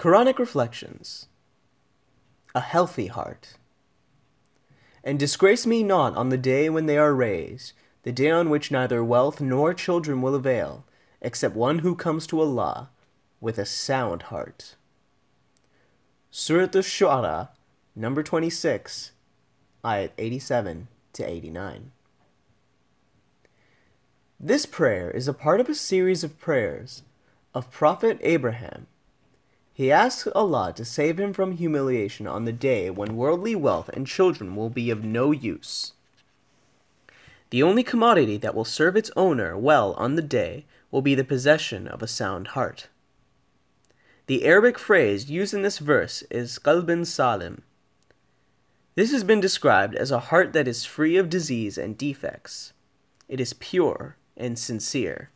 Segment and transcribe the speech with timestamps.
[0.00, 1.26] Quranic Reflections
[2.54, 3.58] A Healthy Heart.
[5.04, 7.74] And disgrace me not on the day when they are raised,
[8.04, 10.86] the day on which neither wealth nor children will avail,
[11.20, 12.88] except one who comes to Allah
[13.42, 14.74] with a sound heart.
[16.30, 17.50] Surat al-Shu'ara,
[17.94, 19.12] number 26,
[19.84, 21.92] ayat 87 to 89.
[24.40, 27.02] This prayer is a part of a series of prayers
[27.52, 28.86] of Prophet Abraham.
[29.80, 34.06] He asks Allah to save him from humiliation on the day when worldly wealth and
[34.06, 35.94] children will be of no use.
[37.48, 41.24] The only commodity that will serve its owner well on the day will be the
[41.24, 42.88] possession of a sound heart.
[44.26, 47.62] The Arabic phrase used in this verse is qalbin salim.
[48.96, 52.74] This has been described as a heart that is free of disease and defects.
[53.30, 55.30] It is pure, and sincere.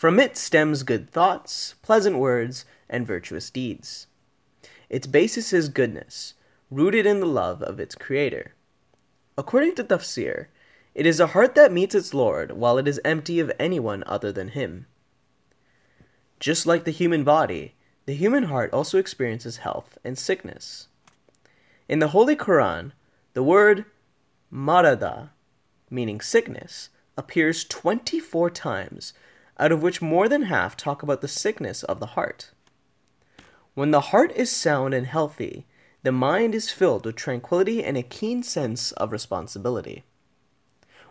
[0.00, 4.06] From it stems good thoughts, pleasant words, and virtuous deeds.
[4.88, 6.32] Its basis is goodness,
[6.70, 8.54] rooted in the love of its Creator.
[9.36, 10.46] According to Tafsir,
[10.94, 14.32] it is a heart that meets its Lord while it is empty of anyone other
[14.32, 14.86] than Him.
[16.38, 17.74] Just like the human body,
[18.06, 20.88] the human heart also experiences health and sickness.
[21.90, 22.92] In the Holy Quran,
[23.34, 23.84] the word
[24.50, 25.28] marada,
[25.90, 29.12] meaning sickness, appears 24 times,
[29.60, 32.50] out of which more than half talk about the sickness of the heart.
[33.74, 35.66] When the heart is sound and healthy,
[36.02, 40.02] the mind is filled with tranquility and a keen sense of responsibility.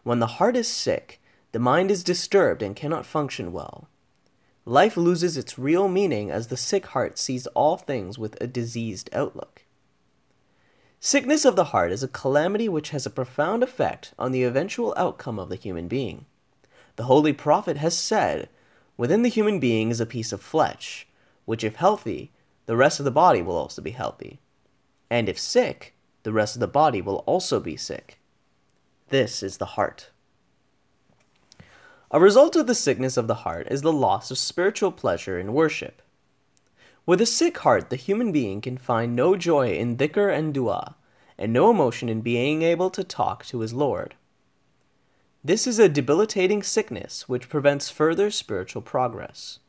[0.04, 3.88] When the heart is sick, the mind is disturbed and cannot function well.
[4.66, 9.10] Life loses its real meaning as the sick heart sees all things with a diseased
[9.14, 9.64] outlook.
[11.00, 14.94] Sickness of the heart is a calamity which has a profound effect on the eventual
[14.98, 16.26] outcome of the human being.
[17.00, 18.50] The Holy Prophet has said,
[18.98, 21.08] Within the human being is a piece of flesh,
[21.46, 22.34] which, if healthy,
[22.66, 24.42] the rest of the body will also be healthy.
[25.10, 28.20] And if sick, the rest of the body will also be sick.
[29.08, 30.10] This is the heart.
[32.12, 35.54] A result of the sickness of the heart is the loss of spiritual pleasure in
[35.54, 36.02] worship.
[37.06, 40.98] With a sick heart, the human being can find no joy in dhikr and dua,
[41.38, 44.16] and no emotion in being able to talk to his Lord.
[45.42, 49.60] This is a debilitating sickness which prevents further spiritual progress.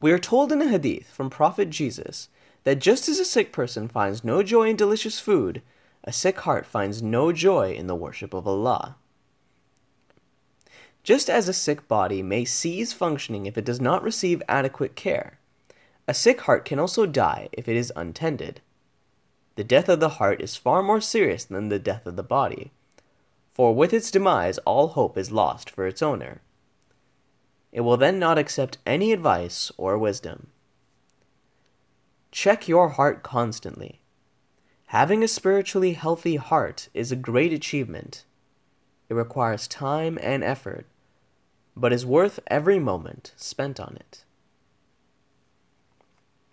[0.00, 2.30] We are told in a hadith from Prophet Jesus
[2.64, 5.60] that just as a sick person finds no joy in delicious food,
[6.02, 8.96] a sick heart finds no joy in the worship of Allah.
[11.02, 15.38] Just as a sick body may cease functioning if it does not receive adequate care,
[16.06, 18.62] a sick heart can also die if it is untended.
[19.56, 22.72] The death of the heart is far more serious than the death of the body,
[23.58, 26.40] for with its demise all hope is lost for its owner.
[27.72, 30.46] It will then not accept any advice or wisdom.
[32.30, 34.00] Check your heart constantly.
[34.86, 38.24] Having a spiritually healthy heart is a great achievement.
[39.08, 40.86] It requires time and effort,
[41.76, 44.22] but is worth every moment spent on it.